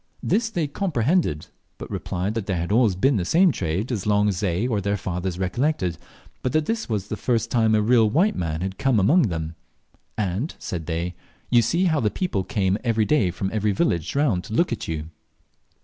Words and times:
This 0.23 0.49
they 0.49 0.65
comprehended, 0.65 1.45
but 1.77 1.91
replied 1.91 2.33
that 2.33 2.47
there 2.47 2.57
had 2.57 2.71
always 2.71 2.95
been 2.95 3.17
the 3.17 3.23
same 3.23 3.51
trade 3.51 3.91
as 3.91 4.07
long 4.07 4.27
as 4.27 4.39
they 4.39 4.65
or 4.67 4.81
their 4.81 4.97
fathers 4.97 5.37
recollected, 5.37 5.99
but 6.41 6.53
that 6.53 6.65
this 6.65 6.89
was 6.89 7.07
the 7.07 7.15
first 7.15 7.51
time 7.51 7.75
a 7.75 7.83
real 7.83 8.09
white 8.09 8.35
man 8.35 8.61
had 8.61 8.79
come 8.79 8.99
among 8.99 9.27
them, 9.27 9.53
and, 10.17 10.55
said 10.57 10.87
they, 10.87 11.13
"You 11.51 11.61
see 11.61 11.83
how 11.83 11.99
the 11.99 12.09
people 12.09 12.43
come 12.43 12.79
every 12.83 13.05
day 13.05 13.29
from 13.29 13.51
all 13.51 13.59
the 13.59 13.71
villages 13.73 14.15
round 14.15 14.43
to 14.45 14.53
look 14.55 14.73
at 14.73 14.87
you." 14.87 15.09